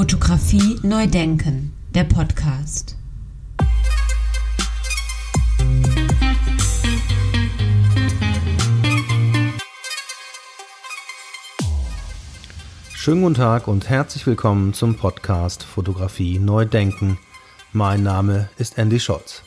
Fotografie 0.00 0.78
neu 0.82 1.06
denken, 1.06 1.74
der 1.94 2.04
Podcast. 2.04 2.96
Schönen 12.94 13.20
guten 13.20 13.34
Tag 13.34 13.68
und 13.68 13.90
herzlich 13.90 14.26
willkommen 14.26 14.72
zum 14.72 14.94
Podcast 14.94 15.64
Fotografie 15.64 16.38
neu 16.38 16.64
denken. 16.64 17.18
Mein 17.74 18.02
Name 18.02 18.48
ist 18.56 18.78
Andy 18.78 19.00
Scholz. 19.00 19.42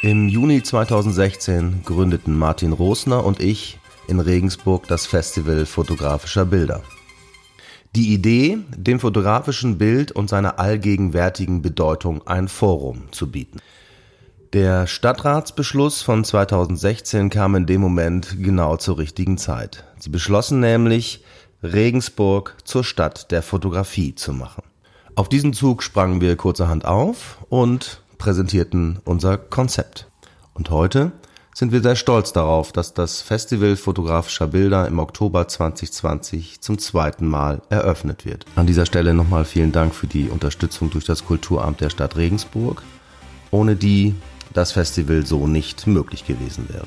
Im 0.00 0.30
Juni 0.30 0.62
2016 0.62 1.82
gründeten 1.84 2.38
Martin 2.38 2.72
Rosner 2.72 3.22
und 3.22 3.38
ich 3.38 3.78
in 4.08 4.18
Regensburg 4.18 4.88
das 4.88 5.04
Festival 5.04 5.66
fotografischer 5.66 6.46
Bilder. 6.46 6.82
Die 7.96 8.14
Idee, 8.14 8.58
dem 8.76 9.00
fotografischen 9.00 9.76
Bild 9.76 10.12
und 10.12 10.30
seiner 10.30 10.60
allgegenwärtigen 10.60 11.60
Bedeutung 11.60 12.24
ein 12.24 12.46
Forum 12.46 13.10
zu 13.10 13.32
bieten. 13.32 13.58
Der 14.52 14.86
Stadtratsbeschluss 14.86 16.00
von 16.00 16.22
2016 16.22 17.30
kam 17.30 17.56
in 17.56 17.66
dem 17.66 17.80
Moment 17.80 18.36
genau 18.40 18.76
zur 18.76 18.98
richtigen 18.98 19.38
Zeit. 19.38 19.84
Sie 19.98 20.10
beschlossen 20.10 20.60
nämlich, 20.60 21.24
Regensburg 21.64 22.56
zur 22.64 22.84
Stadt 22.84 23.32
der 23.32 23.42
Fotografie 23.42 24.14
zu 24.14 24.32
machen. 24.32 24.62
Auf 25.16 25.28
diesen 25.28 25.52
Zug 25.52 25.82
sprangen 25.82 26.20
wir 26.20 26.36
kurzerhand 26.36 26.84
auf 26.84 27.38
und 27.48 28.02
präsentierten 28.18 29.00
unser 29.04 29.36
Konzept. 29.36 30.08
Und 30.54 30.70
heute 30.70 31.10
sind 31.54 31.72
wir 31.72 31.82
sehr 31.82 31.96
stolz 31.96 32.32
darauf, 32.32 32.72
dass 32.72 32.94
das 32.94 33.22
Festival 33.22 33.76
fotografischer 33.76 34.46
Bilder 34.46 34.86
im 34.86 34.98
Oktober 34.98 35.48
2020 35.48 36.60
zum 36.60 36.78
zweiten 36.78 37.26
Mal 37.26 37.60
eröffnet 37.68 38.24
wird. 38.24 38.46
An 38.56 38.66
dieser 38.66 38.86
Stelle 38.86 39.14
nochmal 39.14 39.44
vielen 39.44 39.72
Dank 39.72 39.94
für 39.94 40.06
die 40.06 40.28
Unterstützung 40.28 40.90
durch 40.90 41.04
das 41.04 41.24
Kulturamt 41.24 41.80
der 41.80 41.90
Stadt 41.90 42.16
Regensburg, 42.16 42.82
ohne 43.50 43.76
die 43.76 44.14
das 44.52 44.72
Festival 44.72 45.26
so 45.26 45.46
nicht 45.46 45.86
möglich 45.86 46.26
gewesen 46.26 46.68
wäre. 46.68 46.86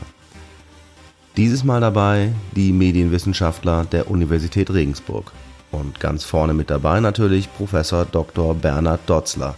Dieses 1.35 1.63
Mal 1.63 1.81
dabei 1.81 2.31
die 2.55 2.71
Medienwissenschaftler 2.71 3.85
der 3.85 4.09
Universität 4.09 4.69
Regensburg. 4.71 5.31
Und 5.71 5.99
ganz 5.99 6.23
vorne 6.23 6.53
mit 6.53 6.69
dabei 6.69 6.99
natürlich 6.99 7.51
Professor 7.51 8.05
Dr. 8.05 8.53
Bernhard 8.53 9.01
Dotzler, 9.07 9.55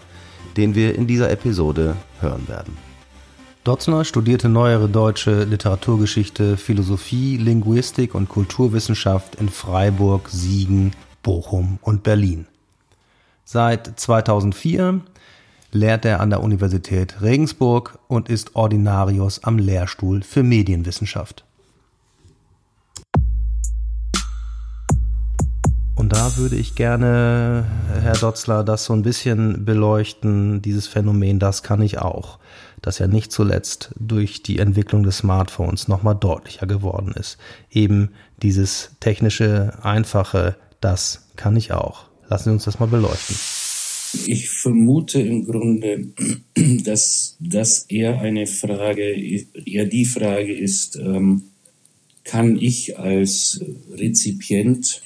den 0.56 0.74
wir 0.74 0.96
in 0.96 1.08
dieser 1.08 1.30
Episode 1.30 1.98
hören 2.22 2.48
werden. 2.48 2.85
Dotzner 3.66 4.06
studierte 4.06 4.48
neuere 4.48 4.88
deutsche 4.88 5.44
Literaturgeschichte, 5.44 6.56
Philosophie, 6.56 7.38
Linguistik 7.38 8.14
und 8.14 8.30
Kulturwissenschaft 8.30 9.34
in 9.42 9.50
Freiburg, 9.50 10.30
Siegen, 10.30 10.92
Bochum 11.24 11.80
und 11.82 12.04
Berlin. 12.04 12.46
Seit 13.44 14.00
2004 14.00 15.02
lehrt 15.72 16.06
er 16.06 16.20
an 16.20 16.30
der 16.30 16.44
Universität 16.44 17.24
Regensburg 17.24 17.98
und 18.08 18.30
ist 18.30 18.56
Ordinarius 18.56 19.44
am 19.44 19.58
Lehrstuhl 19.58 20.22
für 20.22 20.44
Medienwissenschaft. 20.44 21.44
Und 25.96 26.14
da 26.14 26.38
würde 26.38 26.56
ich 26.56 26.76
gerne, 26.76 27.66
Herr 28.00 28.14
Dotzler, 28.14 28.64
das 28.64 28.86
so 28.86 28.94
ein 28.94 29.02
bisschen 29.02 29.66
beleuchten, 29.66 30.62
dieses 30.62 30.86
Phänomen, 30.86 31.40
das 31.40 31.64
kann 31.64 31.82
ich 31.82 31.98
auch 31.98 32.38
das 32.86 33.00
ja 33.00 33.08
nicht 33.08 33.32
zuletzt 33.32 33.90
durch 34.00 34.44
die 34.44 34.60
Entwicklung 34.60 35.04
des 35.04 35.18
Smartphones 35.18 35.88
nochmal 35.88 36.16
deutlicher 36.16 36.68
geworden 36.68 37.14
ist. 37.18 37.38
Eben 37.72 38.12
dieses 38.42 38.92
technische, 39.00 39.74
einfache, 39.82 40.56
das 40.82 41.30
kann 41.36 41.56
ich 41.56 41.72
auch. 41.72 42.06
Lassen 42.30 42.46
Sie 42.46 42.54
uns 42.54 42.66
das 42.66 42.80
mal 42.80 42.88
beleuchten. 42.88 43.36
Ich 44.28 44.50
vermute 44.50 45.20
im 45.20 45.46
Grunde, 45.46 46.10
dass 46.84 47.38
das 47.40 47.86
eher 47.90 48.22
eine 48.22 48.46
Frage, 48.46 49.14
eher 49.66 49.86
die 49.86 50.06
Frage 50.06 50.56
ist, 50.56 50.96
ähm, 50.96 51.44
kann 52.24 52.56
ich 52.56 53.00
als 53.00 53.62
Rezipient 53.92 55.02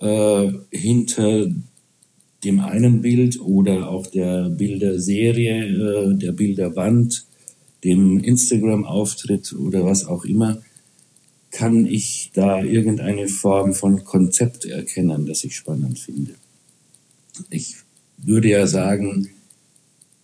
äh, 0.00 0.50
hinter 0.70 1.46
dem 2.44 2.60
einen 2.60 3.02
Bild 3.02 3.40
oder 3.40 3.90
auch 3.90 4.06
der 4.06 4.48
Bilderserie, 4.48 5.66
äh, 5.66 6.14
der 6.14 6.32
Bilderwand, 6.32 7.26
dem 7.84 8.18
Instagram-Auftritt 8.18 9.52
oder 9.54 9.84
was 9.84 10.06
auch 10.06 10.24
immer, 10.24 10.62
kann 11.50 11.86
ich 11.86 12.30
da 12.34 12.62
irgendeine 12.62 13.28
Form 13.28 13.74
von 13.74 14.04
Konzept 14.04 14.64
erkennen, 14.64 15.26
das 15.26 15.44
ich 15.44 15.56
spannend 15.56 15.98
finde. 15.98 16.34
Ich 17.48 17.76
würde 18.18 18.48
ja 18.48 18.66
sagen, 18.66 19.30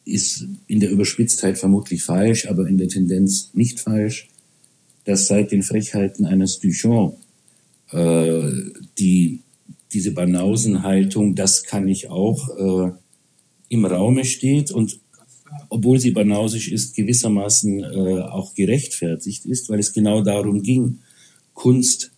ist 0.04 0.46
in 0.68 0.80
der 0.80 0.90
Überspitztheit 0.90 1.58
vermutlich 1.58 2.04
falsch, 2.04 2.46
aber 2.46 2.68
in 2.68 2.78
der 2.78 2.88
Tendenz 2.88 3.50
nicht 3.54 3.80
falsch, 3.80 4.28
dass 5.04 5.26
seit 5.26 5.50
den 5.50 5.62
Frechheiten 5.62 6.26
eines 6.26 6.60
Duchamp 6.60 7.16
äh, 7.90 8.52
die 8.98 9.40
diese 9.92 10.12
Banausenhaltung, 10.12 11.34
das 11.34 11.64
kann 11.64 11.88
ich 11.88 12.08
auch, 12.08 12.48
äh, 12.56 12.92
im 13.68 13.84
Raume 13.84 14.24
steht 14.24 14.70
und 14.70 15.00
obwohl 15.68 15.98
sie 15.98 16.10
banausisch 16.10 16.70
ist, 16.70 16.94
gewissermaßen 16.94 17.82
äh, 17.82 18.20
auch 18.20 18.54
gerechtfertigt 18.54 19.46
ist, 19.46 19.68
weil 19.68 19.78
es 19.78 19.92
genau 19.92 20.22
darum 20.22 20.62
ging, 20.62 20.98
Kunst 21.54 22.12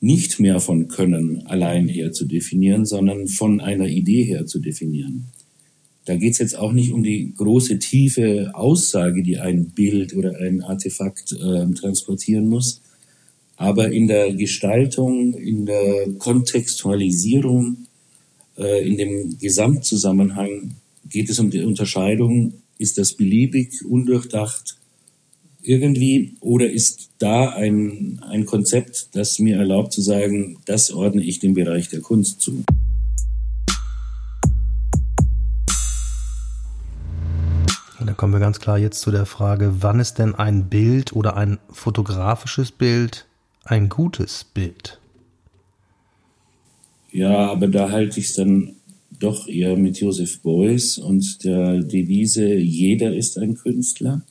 nicht 0.00 0.38
mehr 0.38 0.60
von 0.60 0.88
Können 0.88 1.46
allein 1.46 1.88
her 1.88 2.12
zu 2.12 2.26
definieren, 2.26 2.84
sondern 2.84 3.28
von 3.28 3.60
einer 3.60 3.88
Idee 3.88 4.24
her 4.24 4.46
zu 4.46 4.58
definieren. 4.60 5.26
Da 6.04 6.14
geht 6.16 6.32
es 6.32 6.38
jetzt 6.38 6.56
auch 6.56 6.72
nicht 6.72 6.92
um 6.92 7.02
die 7.02 7.34
große, 7.34 7.78
tiefe 7.78 8.52
Aussage, 8.54 9.22
die 9.22 9.38
ein 9.38 9.70
Bild 9.70 10.14
oder 10.14 10.38
ein 10.38 10.62
Artefakt 10.62 11.32
äh, 11.32 11.66
transportieren 11.74 12.46
muss, 12.48 12.82
aber 13.56 13.90
in 13.90 14.06
der 14.06 14.34
Gestaltung, 14.34 15.34
in 15.34 15.66
der 15.66 16.08
Kontextualisierung, 16.18 17.86
äh, 18.58 18.86
in 18.86 18.98
dem 18.98 19.38
Gesamtzusammenhang 19.38 20.74
geht 21.08 21.30
es 21.30 21.38
um 21.38 21.50
die 21.50 21.62
Unterscheidung, 21.62 22.54
ist 22.78 22.98
das 22.98 23.14
beliebig, 23.14 23.84
undurchdacht 23.84 24.76
irgendwie 25.62 26.36
oder 26.40 26.70
ist 26.70 27.10
da 27.18 27.50
ein, 27.50 28.20
ein 28.28 28.44
Konzept, 28.44 29.08
das 29.12 29.38
mir 29.38 29.56
erlaubt 29.56 29.92
zu 29.92 30.02
sagen, 30.02 30.58
das 30.66 30.92
ordne 30.92 31.22
ich 31.22 31.38
dem 31.38 31.54
Bereich 31.54 31.88
der 31.88 32.00
Kunst 32.00 32.40
zu. 32.40 32.64
Da 38.04 38.12
kommen 38.12 38.32
wir 38.32 38.40
ganz 38.40 38.60
klar 38.60 38.78
jetzt 38.78 39.00
zu 39.00 39.10
der 39.10 39.26
Frage, 39.26 39.76
wann 39.80 39.98
ist 39.98 40.18
denn 40.18 40.36
ein 40.36 40.68
Bild 40.68 41.14
oder 41.14 41.36
ein 41.36 41.58
fotografisches 41.70 42.70
Bild 42.70 43.26
ein 43.66 43.88
gutes 43.88 44.44
Bild. 44.44 44.98
Ja, 47.12 47.50
aber 47.50 47.68
da 47.68 47.90
halte 47.90 48.20
ich 48.20 48.26
es 48.26 48.34
dann 48.34 48.76
doch 49.18 49.48
eher 49.48 49.76
mit 49.76 49.98
Joseph 49.98 50.40
Beuys 50.40 50.98
und 50.98 51.44
der 51.44 51.82
Devise, 51.82 52.54
jeder 52.54 53.14
ist 53.14 53.38
ein 53.38 53.54
Künstler. 53.54 54.22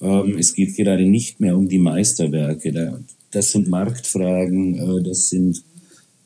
Ähm, 0.00 0.36
es 0.38 0.54
geht 0.54 0.76
gerade 0.76 1.06
nicht 1.06 1.40
mehr 1.40 1.56
um 1.56 1.68
die 1.68 1.78
Meisterwerke. 1.78 3.02
Das 3.30 3.52
sind 3.52 3.68
Marktfragen, 3.68 4.74
äh, 4.74 5.02
das 5.02 5.30
sind 5.30 5.62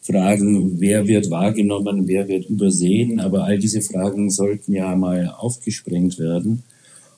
Fragen, 0.01 0.81
wer 0.81 1.07
wird 1.07 1.31
wahrgenommen, 1.31 2.09
wer 2.09 2.28
wird 2.28 2.49
übersehen. 2.49 3.21
Aber 3.21 3.45
all 3.45 3.59
diese 3.59 3.83
Fragen 3.83 4.31
sollten 4.31 4.73
ja 4.73 4.95
mal 4.97 5.28
aufgesprengt 5.28 6.19
werden. 6.19 6.63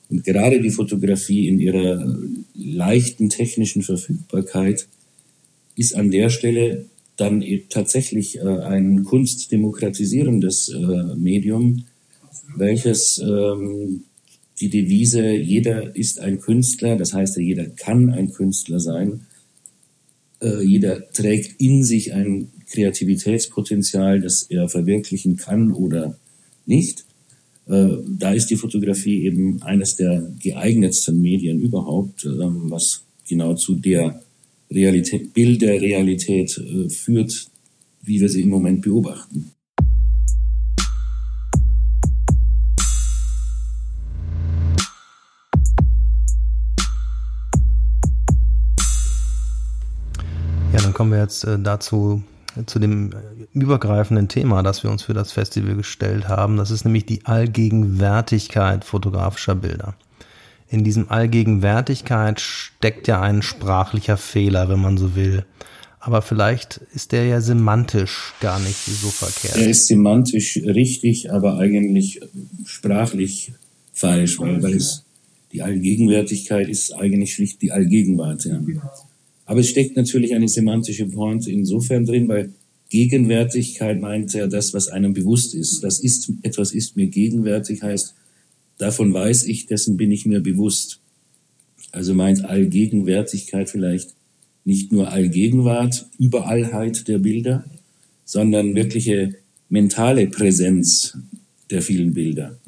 Und 0.09 0.23
gerade 0.23 0.59
die 0.59 0.71
Fotografie 0.71 1.47
in 1.47 1.59
ihrer 1.59 2.17
leichten 2.55 3.29
technischen 3.29 3.83
Verfügbarkeit 3.83 4.87
ist 5.75 5.95
an 5.95 6.11
der 6.11 6.29
Stelle 6.29 6.85
dann 7.15 7.43
tatsächlich 7.69 8.37
äh, 8.37 8.41
ein 8.41 9.03
kunstdemokratisierendes 9.03 10.69
äh, 10.69 11.15
Medium, 11.15 11.85
welches 12.55 13.19
ähm, 13.19 14.03
die 14.59 14.69
Devise, 14.69 15.31
jeder 15.31 15.95
ist 15.95 16.19
ein 16.19 16.39
Künstler, 16.39 16.97
das 16.97 17.13
heißt, 17.13 17.37
jeder 17.37 17.65
kann 17.65 18.09
ein 18.09 18.31
Künstler 18.31 18.79
sein, 18.79 19.27
äh, 20.41 20.63
jeder 20.63 21.09
trägt 21.11 21.61
in 21.61 21.83
sich 21.83 22.13
ein 22.13 22.49
Kreativitätspotenzial, 22.69 24.21
das 24.21 24.43
er 24.43 24.69
verwirklichen 24.69 25.37
kann 25.37 25.71
oder 25.71 26.17
nicht. 26.65 27.05
Äh, 27.69 27.97
da 28.17 28.33
ist 28.33 28.47
die 28.47 28.55
Fotografie 28.55 29.25
eben 29.25 29.61
eines 29.61 29.95
der 29.95 30.27
geeignetsten 30.41 31.21
Medien 31.21 31.59
überhaupt, 31.59 32.25
ähm, 32.25 32.63
was 32.71 33.03
genau 33.27 33.53
zu 33.53 33.75
der 33.75 34.19
Realität, 34.71 35.33
Bild 35.35 35.61
der 35.61 35.79
Realität 35.79 36.57
äh, 36.57 36.89
führt, 36.89 37.47
wie 38.01 38.19
wir 38.19 38.27
sie 38.27 38.41
im 38.41 38.49
Moment 38.49 38.81
beobachten. 38.81 39.51
Ja, 50.73 50.81
dann 50.81 50.93
kommen 50.93 51.11
wir 51.11 51.19
jetzt 51.19 51.43
äh, 51.43 51.59
dazu, 51.59 52.23
zu 52.65 52.79
dem 52.79 53.11
übergreifenden 53.53 54.27
Thema, 54.27 54.63
das 54.63 54.83
wir 54.83 54.91
uns 54.91 55.03
für 55.03 55.13
das 55.13 55.31
Festival 55.31 55.75
gestellt 55.75 56.27
haben. 56.27 56.57
Das 56.57 56.71
ist 56.71 56.83
nämlich 56.83 57.05
die 57.05 57.25
Allgegenwärtigkeit 57.25 58.83
fotografischer 58.83 59.55
Bilder. 59.55 59.95
In 60.69 60.83
diesem 60.83 61.09
Allgegenwärtigkeit 61.09 62.39
steckt 62.39 63.07
ja 63.07 63.21
ein 63.21 63.41
sprachlicher 63.41 64.17
Fehler, 64.17 64.69
wenn 64.69 64.79
man 64.79 64.97
so 64.97 65.15
will. 65.15 65.45
Aber 65.99 66.21
vielleicht 66.21 66.79
ist 66.93 67.11
der 67.11 67.25
ja 67.25 67.41
semantisch 67.41 68.33
gar 68.39 68.59
nicht 68.59 68.85
so 68.85 69.09
verkehrt. 69.09 69.57
Er 69.57 69.69
ist 69.69 69.87
semantisch 69.87 70.57
richtig, 70.57 71.31
aber 71.31 71.57
eigentlich 71.57 72.21
sprachlich 72.65 73.51
falsch, 73.93 74.39
weil, 74.39 74.63
weil 74.63 74.75
es 74.75 75.03
die 75.51 75.61
Allgegenwärtigkeit 75.61 76.69
ist 76.69 76.93
eigentlich 76.93 77.33
schlicht 77.33 77.61
die 77.61 77.71
Allgegenwart. 77.71 78.45
Ja. 78.45 78.59
Aber 79.49 79.61
es 79.61 79.69
steckt 79.69 79.95
natürlich 79.95 80.35
eine 80.35 80.47
semantische 80.47 81.07
Pointe 81.07 81.51
insofern 81.51 82.05
drin, 82.05 82.27
weil 82.27 82.53
Gegenwärtigkeit 82.89 83.99
meint 83.99 84.31
ja 84.35 84.45
das, 84.45 84.75
was 84.75 84.89
einem 84.89 85.15
bewusst 85.15 85.55
ist. 85.55 85.83
Das 85.83 85.99
ist, 85.99 86.31
etwas 86.43 86.71
ist 86.71 86.95
mir 86.95 87.07
gegenwärtig, 87.07 87.81
heißt, 87.81 88.13
davon 88.77 89.11
weiß 89.11 89.45
ich, 89.45 89.65
dessen 89.65 89.97
bin 89.97 90.11
ich 90.11 90.27
mir 90.27 90.41
bewusst. 90.41 90.99
Also 91.91 92.13
meint 92.13 92.45
Allgegenwärtigkeit 92.45 93.71
vielleicht 93.71 94.13
nicht 94.65 94.91
nur 94.91 95.11
Allgegenwart, 95.11 96.05
Überallheit 96.19 97.07
der 97.07 97.17
Bilder, 97.17 97.65
sondern 98.25 98.75
wirkliche 98.75 99.33
mentale 99.67 100.27
Präsenz 100.27 101.17
der 101.71 101.81
vielen 101.81 102.13
Bilder. 102.13 102.59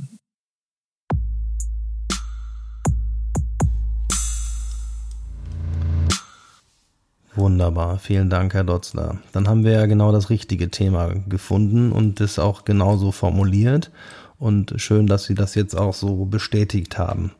Wunderbar, 7.42 7.98
vielen 7.98 8.30
Dank, 8.30 8.54
Herr 8.54 8.64
Dotzler. 8.64 9.18
Dann 9.32 9.48
haben 9.48 9.64
wir 9.64 9.72
ja 9.72 9.88
genau 9.88 10.12
das 10.12 10.30
richtige 10.30 10.70
Thema 10.70 11.16
gefunden 11.28 11.92
und 11.92 12.22
es 12.22 12.38
auch 12.38 12.66
genauso 12.66 13.12
formuliert. 13.12 13.90
Und 14.38 14.76
schön, 14.76 15.08
dass 15.08 15.24
Sie 15.24 15.34
das 15.34 15.56
jetzt 15.56 15.76
auch 15.76 15.96
so 15.96 16.26
bestätigt 16.26 17.00
haben. 17.00 17.32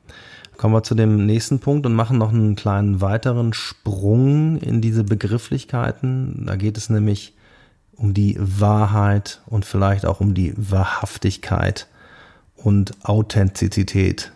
Kommen 0.58 0.74
wir 0.74 0.82
zu 0.82 0.96
dem 0.96 1.28
nächsten 1.28 1.60
Punkt 1.60 1.86
und 1.86 1.94
machen 1.94 2.18
noch 2.18 2.34
einen 2.34 2.56
kleinen 2.56 3.00
weiteren 3.00 3.54
Sprung 3.54 4.58
in 4.58 4.82
diese 4.82 5.04
Begrifflichkeiten. 5.04 6.48
Da 6.48 6.56
geht 6.56 6.78
es 6.78 6.90
nämlich 6.90 7.36
um 7.96 8.16
die 8.16 8.38
Wahrheit 8.40 9.44
und 9.46 9.66
vielleicht 9.66 10.08
auch 10.08 10.20
um 10.20 10.34
die 10.34 10.56
Wahrhaftigkeit 10.58 11.88
und 12.56 12.94
Authentizität 13.04 14.32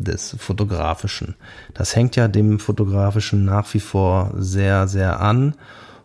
des 0.00 0.36
Fotografischen. 0.38 1.36
Das 1.74 1.94
hängt 1.94 2.16
ja 2.16 2.28
dem 2.28 2.58
Fotografischen 2.58 3.44
nach 3.44 3.72
wie 3.74 3.80
vor 3.80 4.34
sehr, 4.36 4.88
sehr 4.88 5.20
an 5.20 5.54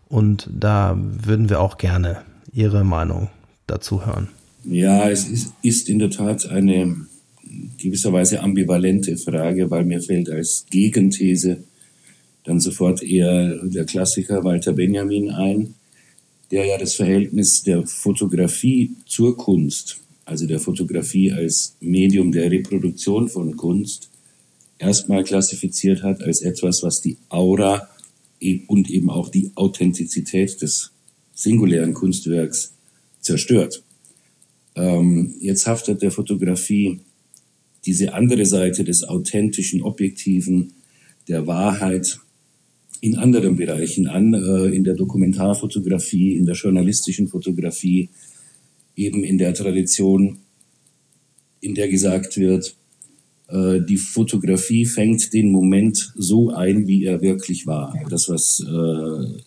und 0.08 0.50
da 0.52 0.98
würden 0.98 1.50
wir 1.50 1.60
auch 1.62 1.78
gerne 1.78 2.22
Ihre 2.52 2.84
Meinung 2.84 3.30
dazu 3.68 4.06
hören. 4.06 4.30
Ja, 4.64 5.10
es 5.10 5.28
ist, 5.62 5.90
in 5.90 6.00
der 6.00 6.10
Tat 6.10 6.48
eine 6.48 6.96
gewisserweise 7.78 8.42
ambivalente 8.42 9.18
Frage, 9.18 9.70
weil 9.70 9.86
mir 9.86 10.02
fällt 10.02 10.30
als 10.30 10.66
Gegenthese 10.70 11.64
dann 12.44 12.60
sofort 12.60 13.04
eher 13.04 13.60
der 13.64 13.86
Klassiker 13.86 14.44
Walter 14.44 14.74
Benjamin 14.74 15.32
ein, 15.32 15.76
der 16.52 16.66
ja 16.66 16.78
das 16.78 16.96
Verhältnis 16.96 17.64
der 17.64 17.86
Fotografie 17.86 18.96
zur 19.06 19.36
Kunst 19.36 20.02
also 20.26 20.48
der 20.48 20.60
Fotografie 20.60 21.32
als 21.32 21.78
Medium 21.80 22.32
der 22.32 22.52
Reproduktion 22.52 23.30
von 23.30 23.56
Kunst, 23.56 24.10
erstmal 24.80 25.24
klassifiziert 25.24 26.04
hat 26.04 26.22
als 26.24 26.42
etwas, 26.42 26.84
was 26.84 27.02
die 27.02 27.18
Aura 27.30 27.88
e- 28.40 28.62
und 28.68 28.90
eben 28.90 29.10
auch 29.10 29.30
die 29.30 29.52
Authentizität 29.56 30.62
des 30.62 30.92
singulären 31.34 31.94
Kunstwerks 31.94 32.74
zerstört. 33.22 33.84
Ähm, 34.76 35.36
jetzt 35.40 35.68
haftet 35.68 36.02
der 36.02 36.12
Fotografie 36.12 37.00
diese 37.86 38.14
andere 38.14 38.46
Seite 38.46 38.84
des 38.84 39.04
authentischen, 39.04 39.82
objektiven, 39.82 40.74
der 41.28 41.48
Wahrheit 41.48 42.20
in 43.02 43.18
anderen 43.18 43.56
Bereichen 43.56 44.08
an, 44.08 44.34
äh, 44.34 44.76
in 44.76 44.84
der 44.84 44.96
Dokumentarfotografie, 44.96 46.36
in 46.36 46.46
der 46.46 46.56
journalistischen 46.56 47.28
Fotografie, 47.28 48.10
eben 48.96 49.24
in 49.24 49.38
der 49.38 49.54
Tradition, 49.54 50.40
in 51.62 51.76
der 51.76 51.88
gesagt 51.88 52.38
wird, 52.38 52.76
äh, 53.48 53.82
die 53.82 53.98
Fotografie 53.98 54.86
fängt 54.86 55.34
den 55.34 55.52
Moment 55.52 56.14
so 56.16 56.52
ein, 56.52 56.88
wie 56.88 57.06
er 57.06 57.22
wirklich 57.22 57.68
war. 57.68 57.98
Das, 58.10 58.30
was 58.30 58.60
äh, 58.62 59.42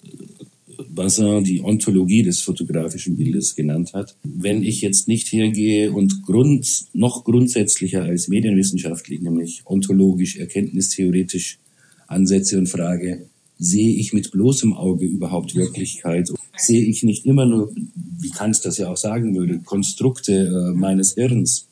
Bazin 0.88 1.44
die 1.44 1.62
Ontologie 1.62 2.22
des 2.22 2.40
fotografischen 2.40 3.16
Bildes 3.16 3.54
genannt 3.54 3.92
hat. 3.94 4.16
Wenn 4.22 4.62
ich 4.62 4.80
jetzt 4.80 5.08
nicht 5.08 5.32
hergehe 5.32 5.92
und 5.92 6.22
Grund, 6.24 6.86
noch 6.92 7.24
grundsätzlicher 7.24 8.02
als 8.02 8.28
medienwissenschaftlich, 8.28 9.20
nämlich 9.20 9.62
ontologisch, 9.64 10.36
erkenntnistheoretisch 10.36 11.58
ansetze 12.06 12.58
und 12.58 12.68
frage, 12.68 13.28
sehe 13.58 13.94
ich 13.96 14.12
mit 14.12 14.30
bloßem 14.30 14.72
Auge 14.72 15.06
überhaupt 15.06 15.54
Wirklichkeit? 15.54 16.30
Sehe 16.56 16.84
ich 16.84 17.02
nicht 17.02 17.26
immer 17.26 17.46
nur, 17.46 17.72
wie 17.74 18.30
Kant 18.30 18.64
das 18.64 18.78
ja 18.78 18.88
auch 18.88 18.96
sagen 18.96 19.36
würde, 19.36 19.58
Konstrukte 19.60 20.32
äh, 20.32 20.74
meines 20.74 21.14
Hirns? 21.14 21.68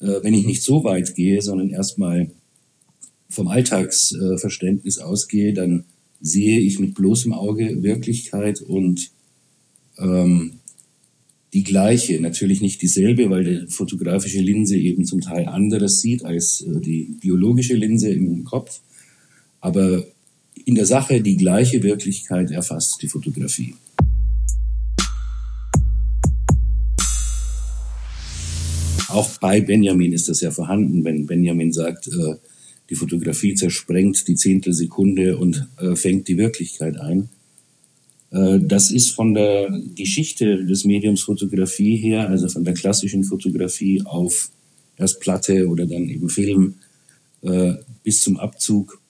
Äh, 0.00 0.22
wenn 0.22 0.34
ich 0.34 0.46
nicht 0.46 0.62
so 0.62 0.84
weit 0.84 1.14
gehe, 1.14 1.40
sondern 1.42 1.70
erstmal 1.70 2.30
vom 3.28 3.48
Alltagsverständnis 3.48 4.98
äh, 4.98 5.02
ausgehe, 5.02 5.52
dann 5.52 5.84
sehe 6.20 6.60
ich 6.60 6.78
mit 6.78 6.94
bloßem 6.94 7.32
Auge 7.32 7.82
Wirklichkeit 7.82 8.62
und 8.62 9.10
ähm, 9.98 10.54
die 11.52 11.64
gleiche, 11.64 12.20
natürlich 12.20 12.60
nicht 12.60 12.82
dieselbe, 12.82 13.30
weil 13.30 13.44
die 13.44 13.72
fotografische 13.72 14.40
Linse 14.40 14.76
eben 14.76 15.04
zum 15.04 15.20
Teil 15.20 15.46
anderes 15.46 16.00
sieht 16.00 16.24
als 16.24 16.62
äh, 16.62 16.80
die 16.80 17.16
biologische 17.20 17.74
Linse 17.74 18.10
im 18.10 18.44
Kopf. 18.44 18.80
Aber 19.60 20.06
in 20.64 20.74
der 20.74 20.86
Sache 20.86 21.20
die 21.20 21.36
gleiche 21.36 21.82
Wirklichkeit 21.82 22.50
erfasst 22.50 23.02
die 23.02 23.08
Fotografie. 23.08 23.74
Auch 29.08 29.38
bei 29.38 29.60
Benjamin 29.60 30.12
ist 30.12 30.28
das 30.28 30.40
ja 30.40 30.50
vorhanden, 30.50 31.04
wenn 31.04 31.26
Benjamin 31.26 31.72
sagt, 31.72 32.08
äh, 32.08 32.34
die 32.90 32.94
Fotografie 32.94 33.54
zersprengt 33.54 34.28
die 34.28 34.34
Zehntelsekunde 34.34 35.38
und 35.38 35.68
äh, 35.78 35.96
fängt 35.96 36.28
die 36.28 36.36
Wirklichkeit 36.36 36.98
ein. 36.98 37.28
Äh, 38.30 38.60
das 38.60 38.90
ist 38.90 39.10
von 39.10 39.34
der 39.34 39.70
Geschichte 39.94 40.64
des 40.64 40.84
Mediums 40.84 41.22
Fotografie 41.22 41.96
her, 41.96 42.28
also 42.28 42.48
von 42.48 42.64
der 42.64 42.74
klassischen 42.74 43.24
Fotografie 43.24 44.02
auf 44.04 44.50
erst 44.96 45.20
Platte 45.20 45.68
oder 45.68 45.86
dann 45.86 46.08
eben 46.08 46.28
Film 46.28 46.74
äh, 47.42 47.74
bis 48.02 48.22
zum 48.22 48.38
Abzug 48.38 49.00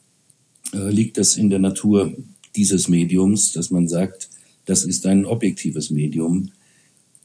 liegt 0.73 1.19
das 1.19 1.37
in 1.37 1.51
der 1.51 1.59
Natur 1.59 2.13
dieses 2.55 2.89
Mediums, 2.89 3.53
dass 3.53 3.71
man 3.71 3.89
sagt, 3.89 4.29
das 4.65 4.85
ist 4.85 5.07
ein 5.07 5.25
objektives 5.25 5.91
Medium, 5.91 6.51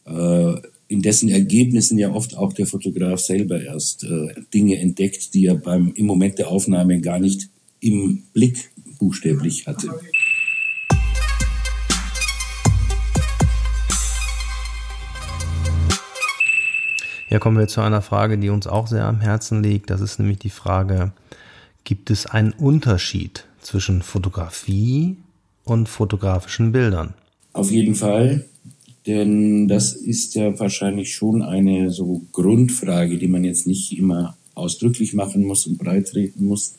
äh, 0.06 0.54
in 0.88 1.02
dessen 1.02 1.30
Ergebnissen 1.30 1.98
ja 1.98 2.12
oft 2.12 2.36
auch 2.36 2.54
der 2.54 2.66
Fotograf 2.66 3.20
selber 3.20 3.62
erst 3.62 4.04
äh, 4.04 4.34
Dinge 4.54 4.78
entdeckt, 4.78 5.34
die 5.34 5.46
er 5.46 5.56
beim, 5.56 5.94
im 5.96 6.06
Moment 6.06 6.38
der 6.38 6.50
Aufnahme 6.50 7.00
gar 7.00 7.20
nicht 7.20 7.50
im 7.80 8.24
Blick 8.34 8.72
buchstäblich 9.00 9.68
hatte. 9.68 9.90
Ja, 17.30 17.40
kommen 17.40 17.58
wir 17.58 17.70
zu 17.70 17.80
einer 17.80 18.02
Frage, 18.02 18.38
die 18.38 18.50
uns 18.50 18.68
auch 18.68 18.88
sehr 18.88 19.06
am 19.06 19.22
Herzen 19.22 19.64
liegt. 19.64 19.90
Das 19.90 20.02
ist 20.02 20.20
nämlich 20.20 20.40
die 20.40 20.50
Frage, 20.50 21.14
Gibt 21.84 22.10
es 22.10 22.26
einen 22.26 22.54
Unterschied 22.54 23.46
zwischen 23.62 24.02
Fotografie 24.02 25.18
und 25.64 25.90
fotografischen 25.90 26.72
Bildern? 26.72 27.14
Auf 27.54 27.72
jeden 27.72 27.96
Fall, 27.96 28.46
denn 29.08 29.68
das 29.68 29.94
ist 29.94 30.36
ja 30.36 30.58
wahrscheinlich 30.60 31.14
schon 31.14 31.42
eine 31.42 31.90
so 31.90 32.22
Grundfrage, 32.32 33.18
die 33.18 33.28
man 33.28 33.44
jetzt 33.44 33.68
nicht 33.68 33.98
immer 33.98 34.38
ausdrücklich 34.54 35.14
machen 35.14 35.44
muss 35.44 35.66
und 35.66 35.78
breitreten 35.78 36.46
muss, 36.46 36.74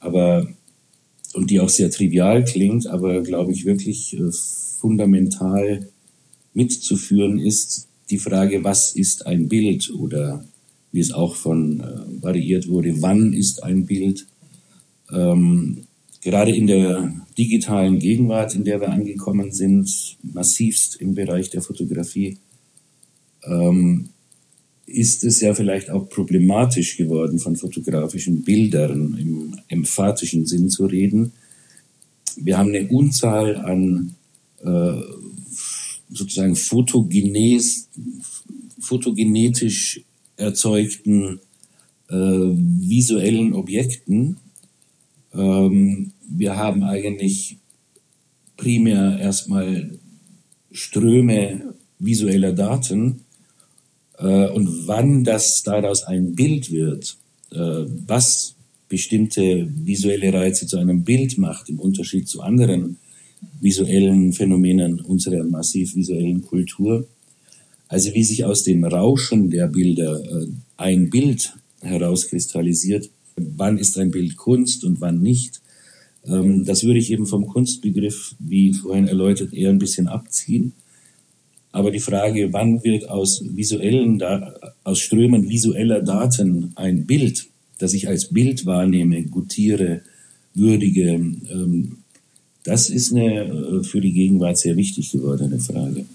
aber 0.00 0.48
und 1.34 1.50
die 1.50 1.60
auch 1.60 1.68
sehr 1.68 1.90
trivial 1.90 2.44
klingt, 2.44 2.86
aber 2.86 3.22
glaube 3.22 3.52
ich 3.52 3.66
wirklich 3.66 4.18
äh, 4.18 4.30
fundamental 4.80 5.86
mitzuführen 6.54 7.38
ist 7.38 7.88
die 8.08 8.18
Frage, 8.18 8.64
was 8.64 8.94
ist 8.94 9.26
ein 9.26 9.48
Bild 9.48 9.90
oder 9.90 10.44
wie 10.96 11.00
es 11.00 11.12
auch 11.12 11.36
von 11.36 11.80
äh, 11.80 12.22
variiert 12.22 12.68
wurde, 12.68 13.02
wann 13.02 13.34
ist 13.34 13.62
ein 13.62 13.84
Bild. 13.84 14.26
Ähm, 15.12 15.82
gerade 16.22 16.56
in 16.56 16.66
der 16.66 17.12
digitalen 17.36 17.98
Gegenwart, 17.98 18.54
in 18.54 18.64
der 18.64 18.80
wir 18.80 18.88
angekommen 18.88 19.52
sind, 19.52 20.16
massivst 20.22 20.96
im 20.96 21.14
Bereich 21.14 21.50
der 21.50 21.60
Fotografie, 21.60 22.38
ähm, 23.44 24.08
ist 24.86 25.22
es 25.22 25.42
ja 25.42 25.52
vielleicht 25.52 25.90
auch 25.90 26.08
problematisch 26.08 26.96
geworden, 26.96 27.40
von 27.40 27.56
fotografischen 27.56 28.42
Bildern 28.42 29.18
im 29.20 29.54
emphatischen 29.68 30.46
Sinn 30.46 30.70
zu 30.70 30.86
reden. 30.86 31.32
Wir 32.36 32.56
haben 32.56 32.74
eine 32.74 32.88
Unzahl 32.88 33.56
an 33.56 34.14
äh, 34.64 35.02
sozusagen 36.08 36.56
Fotogenes, 36.56 37.90
fotogenetisch 38.80 40.05
erzeugten 40.36 41.40
äh, 42.08 42.14
visuellen 42.14 43.52
Objekten. 43.52 44.36
Ähm, 45.34 46.12
wir 46.28 46.56
haben 46.56 46.82
eigentlich 46.82 47.58
primär 48.56 49.18
erstmal 49.18 49.98
Ströme 50.70 51.74
visueller 51.98 52.52
Daten 52.52 53.20
äh, 54.18 54.48
und 54.48 54.86
wann 54.86 55.24
das 55.24 55.62
daraus 55.62 56.02
ein 56.04 56.34
Bild 56.34 56.70
wird, 56.70 57.16
äh, 57.50 57.84
was 58.06 58.54
bestimmte 58.88 59.68
visuelle 59.84 60.32
Reize 60.32 60.66
zu 60.66 60.78
einem 60.78 61.04
Bild 61.04 61.38
macht, 61.38 61.68
im 61.68 61.80
Unterschied 61.80 62.28
zu 62.28 62.40
anderen 62.40 62.98
visuellen 63.60 64.32
Phänomenen 64.32 65.00
unserer 65.00 65.44
massiv 65.44 65.94
visuellen 65.94 66.42
Kultur. 66.42 67.06
Also 67.88 68.12
wie 68.14 68.24
sich 68.24 68.44
aus 68.44 68.64
dem 68.64 68.84
Rauschen 68.84 69.50
der 69.50 69.68
Bilder 69.68 70.20
äh, 70.24 70.46
ein 70.76 71.10
Bild 71.10 71.54
herauskristallisiert, 71.80 73.10
wann 73.36 73.78
ist 73.78 73.98
ein 73.98 74.10
Bild 74.10 74.36
Kunst 74.36 74.84
und 74.84 75.00
wann 75.00 75.22
nicht, 75.22 75.60
ähm, 76.26 76.64
das 76.64 76.84
würde 76.84 76.98
ich 76.98 77.12
eben 77.12 77.26
vom 77.26 77.46
Kunstbegriff, 77.46 78.34
wie 78.38 78.72
vorhin 78.72 79.08
erläutert, 79.08 79.52
eher 79.52 79.70
ein 79.70 79.78
bisschen 79.78 80.08
abziehen. 80.08 80.72
Aber 81.72 81.90
die 81.90 82.00
Frage, 82.00 82.52
wann 82.52 82.82
wird 82.82 83.08
aus 83.08 83.44
visuellen, 83.54 84.22
aus 84.82 84.98
Strömen 84.98 85.48
visueller 85.48 86.00
Daten 86.00 86.72
ein 86.74 87.06
Bild, 87.06 87.46
das 87.78 87.92
ich 87.92 88.08
als 88.08 88.28
Bild 88.28 88.64
wahrnehme, 88.64 89.22
gutiere, 89.24 90.00
würdige, 90.54 91.10
ähm, 91.10 91.98
das 92.64 92.90
ist 92.90 93.12
eine 93.12 93.44
äh, 93.44 93.84
für 93.84 94.00
die 94.00 94.12
Gegenwart 94.12 94.58
sehr 94.58 94.76
wichtig 94.76 95.12
gewordene 95.12 95.60
Frage. 95.60 96.06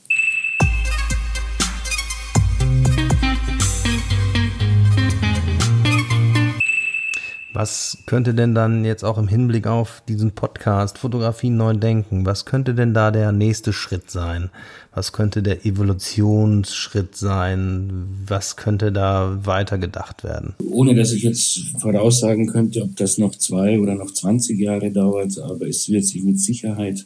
Was 7.61 7.99
könnte 8.07 8.33
denn 8.33 8.55
dann 8.55 8.85
jetzt 8.85 9.05
auch 9.05 9.19
im 9.19 9.27
Hinblick 9.27 9.67
auf 9.67 10.01
diesen 10.07 10.31
Podcast 10.31 10.97
Fotografie 10.97 11.51
neu 11.51 11.75
denken? 11.75 12.25
Was 12.25 12.45
könnte 12.45 12.73
denn 12.73 12.95
da 12.95 13.11
der 13.11 13.31
nächste 13.31 13.71
Schritt 13.71 14.09
sein? 14.09 14.49
Was 14.95 15.11
könnte 15.11 15.43
der 15.43 15.63
Evolutionsschritt 15.63 17.15
sein? 17.15 18.07
Was 18.25 18.55
könnte 18.55 18.91
da 18.91 19.45
weiter 19.45 19.77
gedacht 19.77 20.23
werden? 20.23 20.55
Ohne 20.71 20.95
dass 20.95 21.11
ich 21.11 21.21
jetzt 21.21 21.59
voraussagen 21.79 22.47
könnte, 22.47 22.81
ob 22.81 22.95
das 22.95 23.19
noch 23.19 23.35
zwei 23.35 23.79
oder 23.79 23.93
noch 23.93 24.11
20 24.11 24.59
Jahre 24.59 24.89
dauert, 24.89 25.37
aber 25.37 25.67
es 25.67 25.87
wird 25.87 26.05
sich 26.05 26.23
mit 26.23 26.39
Sicherheit 26.39 27.05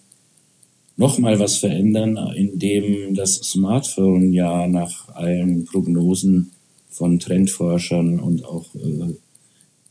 noch 0.96 1.20
mal 1.20 1.38
was 1.38 1.58
verändern, 1.58 2.18
indem 2.34 3.14
das 3.14 3.34
Smartphone 3.44 4.32
ja 4.32 4.68
nach 4.68 5.10
allen 5.16 5.66
Prognosen 5.66 6.52
von 6.90 7.20
Trendforschern 7.20 8.22
und 8.22 8.46
auch 8.46 8.74
äh, 8.76 9.16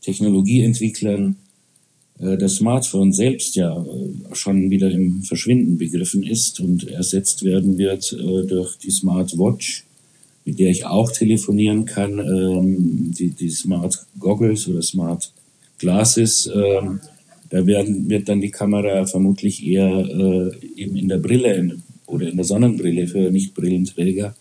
Technologieentwicklern 0.05 1.35
äh, 2.19 2.37
das 2.37 2.55
Smartphone 2.55 3.13
selbst 3.13 3.55
ja 3.55 3.75
äh, 3.75 4.35
schon 4.35 4.69
wieder 4.69 4.89
im 4.91 5.23
Verschwinden 5.23 5.77
begriffen 5.77 6.23
ist 6.23 6.59
und 6.59 6.87
ersetzt 6.87 7.43
werden 7.43 7.77
wird 7.77 8.13
äh, 8.13 8.45
durch 8.45 8.77
die 8.77 8.91
Smartwatch, 8.91 9.83
mit 10.45 10.59
der 10.59 10.69
ich 10.69 10.85
auch 10.85 11.11
telefonieren 11.11 11.85
kann, 11.85 12.19
ähm, 12.19 13.13
die, 13.17 13.29
die 13.29 13.49
Smart 13.49 14.05
Goggles 14.19 14.67
oder 14.67 14.81
Smart 14.81 15.31
Glasses. 15.77 16.49
Ähm, 16.53 16.99
da 17.49 17.65
werden, 17.65 18.09
wird 18.09 18.27
dann 18.29 18.41
die 18.41 18.51
Kamera 18.51 19.05
vermutlich 19.05 19.65
eher 19.65 20.51
eben 20.75 20.95
in 20.95 21.07
der 21.07 21.19
Brille 21.19 21.77
oder 22.07 22.27
in 22.27 22.37
der 22.37 22.43
Sonnenbrille 22.43 23.07
für 23.07 23.31
Nicht-Brillenträger 23.31 24.35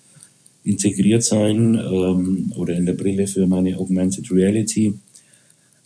integriert 0.64 1.22
sein 1.22 1.74
ähm, 1.74 2.52
oder 2.56 2.74
in 2.74 2.86
der 2.86 2.94
Brille 2.94 3.26
für 3.26 3.46
meine 3.46 3.76
Augmented 3.78 4.30
Reality. 4.32 4.94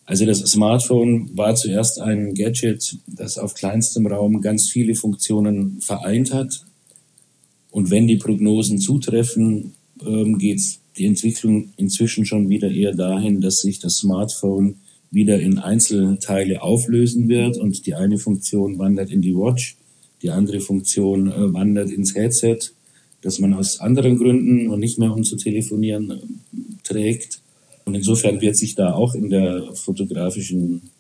Also 0.09 0.25
das 0.25 0.39
Smartphone 0.39 1.37
war 1.37 1.55
zuerst 1.55 2.01
ein 2.01 2.33
Gadget, 2.33 2.97
das 3.07 3.37
auf 3.37 3.53
kleinstem 3.53 4.07
Raum 4.07 4.41
ganz 4.41 4.71
viele 4.71 4.95
Funktionen 4.95 5.83
vereint 5.83 6.33
hat. 6.33 6.65
Und 7.71 7.91
wenn 7.91 8.07
die 8.07 8.17
Prognosen 8.17 8.79
zutreffen, 8.79 9.75
ähm, 10.03 10.39
geht 10.39 10.63
die 10.97 11.05
Entwicklung 11.05 11.75
inzwischen 11.77 12.25
schon 12.25 12.49
wieder 12.49 12.71
eher 12.71 12.95
dahin, 12.95 13.43
dass 13.43 13.61
sich 13.61 13.81
das 13.81 13.99
Smartphone 13.99 14.77
wieder 15.11 15.41
in 15.41 15.59
Einzelteile 15.59 16.63
auflösen 16.63 17.29
wird 17.29 17.59
und 17.59 17.85
die 17.85 17.95
eine 17.95 18.17
Funktion 18.17 18.79
wandert 18.79 19.11
in 19.11 19.21
die 19.21 19.35
Watch, 19.35 19.77
die 20.23 20.31
andere 20.31 20.61
Funktion 20.61 21.31
äh, 21.31 21.53
wandert 21.53 21.91
ins 21.91 22.15
Headset, 22.15 22.61
das 23.21 23.41
man 23.41 23.53
aus 23.53 23.79
anderen 23.79 24.17
Gründen 24.17 24.71
und 24.71 24.81
nicht 24.81 24.99
mehr 24.99 25.13
um 25.13 25.23
zu 25.23 25.37
telefonieren 25.37 26.13
äh, 26.13 26.17
trägt. 26.83 27.43
Und 27.89 27.95
insofern 27.95 28.43
wird 28.43 28.55
sich 28.55 28.75
da 28.75 28.93
auch 28.93 29.15
in 29.15 29.31
der 29.31 29.73
fotografischen, 29.73 30.91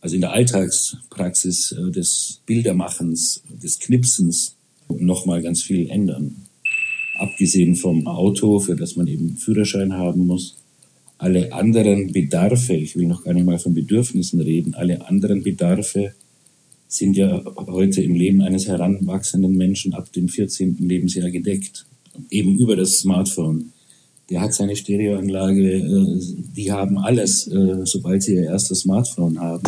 also 0.00 0.14
in 0.14 0.22
der 0.22 0.32
Alltagspraxis 0.32 1.72
äh, 1.72 1.90
des 1.90 2.40
Bildermachens, 2.46 3.42
des 3.50 3.78
Knipsens 3.80 4.56
nochmal 4.88 5.42
ganz 5.42 5.62
viel 5.62 5.90
ändern. 5.90 6.36
Abgesehen 7.16 7.74
vom 7.74 8.06
Auto, 8.06 8.60
für 8.60 8.76
das 8.76 8.96
man 8.96 9.06
eben 9.08 9.36
Führerschein 9.36 9.92
haben 9.92 10.26
muss, 10.26 10.56
alle 11.18 11.52
anderen 11.52 12.12
Bedarfe, 12.12 12.72
ich 12.72 12.96
will 12.96 13.08
noch 13.08 13.22
gar 13.22 13.34
nicht 13.34 13.44
mal 13.44 13.58
von 13.58 13.74
Bedürfnissen 13.74 14.40
reden, 14.40 14.74
alle 14.74 15.06
anderen 15.06 15.42
Bedarfe 15.42 16.14
sind 16.88 17.14
ja 17.18 17.44
heute 17.66 18.02
im 18.02 18.14
Leben 18.14 18.40
eines 18.40 18.66
heranwachsenden 18.68 19.54
Menschen 19.54 19.92
ab 19.92 20.10
dem 20.14 20.28
14. 20.28 20.78
Lebensjahr 20.78 21.30
gedeckt. 21.30 21.84
Eben 22.30 22.58
über 22.58 22.74
das 22.74 23.00
Smartphone 23.00 23.74
der 24.30 24.40
hat 24.40 24.54
seine 24.54 24.74
Stereoanlage, 24.74 25.76
äh, 25.76 26.20
die 26.56 26.72
haben 26.72 26.98
alles, 26.98 27.46
äh, 27.46 27.84
sobald 27.84 28.22
sie 28.22 28.34
ihr 28.34 28.44
erstes 28.44 28.80
Smartphone 28.80 29.40
haben. 29.40 29.62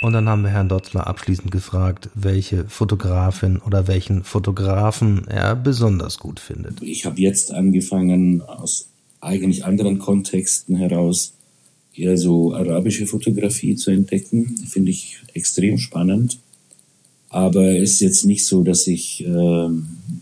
Und 0.00 0.12
dann 0.12 0.28
haben 0.28 0.42
wir 0.42 0.50
Herrn 0.50 0.68
Dotzler 0.68 1.08
abschließend 1.08 1.50
gefragt, 1.50 2.10
welche 2.14 2.66
Fotografin 2.68 3.58
oder 3.58 3.88
welchen 3.88 4.22
Fotografen 4.22 5.26
er 5.26 5.56
besonders 5.56 6.18
gut 6.20 6.38
findet. 6.38 6.80
Ich 6.80 7.06
habe 7.06 7.20
jetzt 7.20 7.52
angefangen, 7.52 8.40
aus 8.42 8.86
eigentlich 9.20 9.64
anderen 9.64 9.98
Kontexten 9.98 10.76
heraus 10.76 11.32
eher 11.92 12.16
so 12.16 12.54
arabische 12.54 13.06
Fotografie 13.08 13.74
zu 13.74 13.90
entdecken. 13.90 14.56
Finde 14.68 14.92
ich 14.92 15.18
extrem 15.34 15.78
spannend. 15.78 16.38
Aber 17.28 17.76
es 17.76 17.92
ist 17.92 18.00
jetzt 18.00 18.24
nicht 18.24 18.46
so, 18.46 18.62
dass 18.62 18.86
ich 18.86 19.24
äh, 19.26 19.68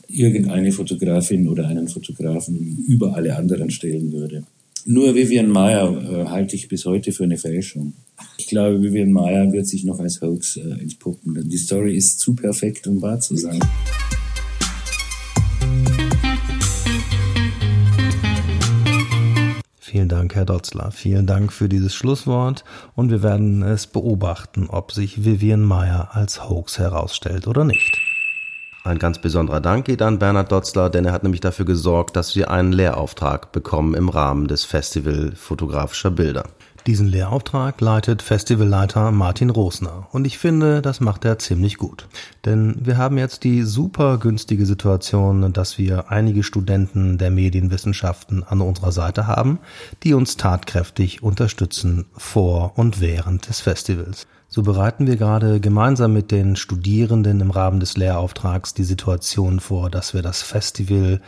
irgendeine 0.09 0.73
Fotografin 0.73 1.49
oder 1.49 1.69
einen 1.69 1.89
Fotografen 1.89 2.85
über 2.89 3.15
alle 3.15 3.37
anderen 3.37 3.71
stellen 3.71 4.13
würde. 4.13 4.45
Nur 4.87 5.15
Vivian 5.15 5.49
Mayer 5.49 5.91
äh, 6.03 6.29
halte 6.29 6.57
ich 6.57 6.69
bis 6.69 6.85
heute 6.85 7.13
für 7.13 7.25
eine 7.25 7.39
Fälschung. 7.39 7.95
Ich 8.37 8.47
glaube, 8.47 8.83
Vivian 8.83 9.13
Mayer 9.13 9.51
wird 9.53 9.67
sich 9.67 9.85
noch 9.85 9.99
als 9.99 10.21
Hoax 10.21 10.57
äh, 10.57 10.61
entpuppen. 10.61 11.49
Die 11.49 11.57
Story 11.57 11.97
ist 11.97 12.21
zu 12.21 12.35
perfekt, 12.35 12.87
um 12.87 13.01
wahr 13.01 13.19
zu 13.21 13.37
sein. 13.37 13.61
Vielen 19.95 20.09
Dank, 20.09 20.35
Herr 20.35 20.45
Dotzler. 20.45 20.91
Vielen 20.91 21.25
Dank 21.25 21.53
für 21.53 21.69
dieses 21.69 21.95
Schlusswort 21.95 22.65
und 22.97 23.13
wir 23.13 23.23
werden 23.23 23.63
es 23.63 23.87
beobachten, 23.87 24.67
ob 24.69 24.91
sich 24.91 25.25
Vivian 25.25 25.63
Meyer 25.63 26.09
als 26.17 26.49
Hoax 26.49 26.81
herausstellt 26.81 27.47
oder 27.47 27.63
nicht. 27.63 27.97
Ein 28.83 28.99
ganz 28.99 29.21
besonderer 29.21 29.61
Dank 29.61 29.85
geht 29.85 30.03
an 30.03 30.19
Bernhard 30.19 30.51
Dotzler, 30.51 30.91
denn 30.91 31.05
er 31.05 31.13
hat 31.13 31.23
nämlich 31.23 31.43
dafür 31.43 31.65
gesorgt, 31.65 32.17
dass 32.17 32.35
wir 32.35 32.51
einen 32.51 32.73
Lehrauftrag 32.73 33.53
bekommen 33.53 33.95
im 33.95 34.09
Rahmen 34.09 34.49
des 34.49 34.65
Festival 34.65 35.31
fotografischer 35.37 36.11
Bilder. 36.11 36.43
Diesen 36.87 37.09
Lehrauftrag 37.09 37.81
leitet 37.81 38.21
Festivalleiter 38.21 39.11
Martin 39.11 39.49
Rosner 39.49 40.07
und 40.13 40.27
ich 40.27 40.37
finde, 40.37 40.83
das 40.83 41.01
macht 41.01 41.25
er 41.25 41.39
ziemlich 41.39 41.79
gut. 41.79 42.09
Denn 42.45 42.77
wir 42.79 42.99
haben 42.99 43.17
jetzt 43.17 43.45
die 43.45 43.63
super 43.63 44.19
günstige 44.19 44.67
Situation, 44.67 45.51
dass 45.55 45.79
wir 45.79 46.11
einige 46.11 46.43
Studenten 46.43 47.17
der 47.17 47.31
Medienwissenschaften 47.31 48.45
an 48.45 48.61
unserer 48.61 48.93
Seite 48.93 49.27
haben, 49.27 49.61
die 50.03 50.13
uns 50.13 50.37
tatkräftig 50.37 51.23
unterstützen 51.23 52.05
vor 52.19 52.73
und 52.77 53.01
während 53.01 53.49
des 53.49 53.61
Festivals. 53.61 54.27
So 54.49 54.63
bereiten 54.63 55.07
wir 55.07 55.17
gerade 55.17 55.61
gemeinsam 55.61 56.13
mit 56.13 56.31
den 56.31 56.55
Studierenden 56.55 57.41
im 57.41 57.51
Rahmen 57.51 57.81
des 57.81 57.97
Lehrauftrags 57.97 58.75
die 58.75 58.85
Situation 58.85 59.59
vor, 59.59 59.89
dass 59.89 60.13
wir 60.13 60.21
das 60.21 60.43
Festival 60.43 61.23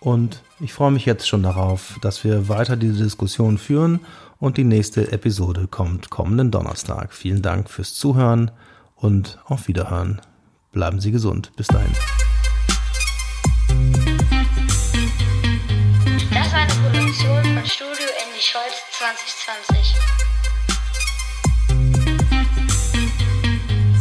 Und 0.00 0.42
ich 0.60 0.72
freue 0.72 0.90
mich 0.90 1.04
jetzt 1.04 1.28
schon 1.28 1.42
darauf, 1.42 1.98
dass 2.00 2.24
wir 2.24 2.48
weiter 2.48 2.76
diese 2.76 3.04
Diskussion 3.04 3.58
führen 3.58 4.00
und 4.38 4.56
die 4.56 4.64
nächste 4.64 5.12
Episode 5.12 5.66
kommt 5.66 6.08
kommenden 6.08 6.50
Donnerstag. 6.50 7.12
Vielen 7.12 7.42
Dank 7.42 7.68
fürs 7.68 7.94
Zuhören 7.94 8.50
und 8.96 9.38
auf 9.44 9.68
Wiederhören. 9.68 10.22
Bleiben 10.72 11.00
Sie 11.00 11.10
gesund. 11.10 11.52
Bis 11.56 11.66
dahin. 11.66 11.92
Das 16.32 16.52
war 16.52 16.60
eine 16.60 16.72
Produktion 16.72 17.44
von 17.44 17.66
Studio 17.66 18.06
Andy 18.24 18.40
Scholz 18.40 18.82
2020. 18.98 19.94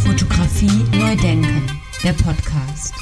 Fotografie 0.05 0.97
neu 0.97 1.15
denken, 1.17 1.69
der 2.03 2.13
Podcast. 2.13 2.98